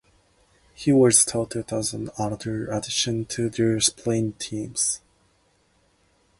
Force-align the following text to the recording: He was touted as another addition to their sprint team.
He 0.73 0.91
was 0.91 1.23
touted 1.23 1.71
as 1.71 1.93
another 1.93 2.65
addition 2.71 3.25
to 3.25 3.51
their 3.51 3.79
sprint 3.79 4.39
team. 4.39 4.73